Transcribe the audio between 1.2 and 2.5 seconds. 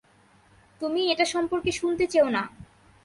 সম্পর্কে শুনতে চেও না।